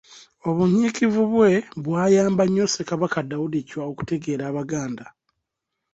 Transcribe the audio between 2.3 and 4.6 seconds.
nnyo Ssekabaka Daudi Chwa okutegeera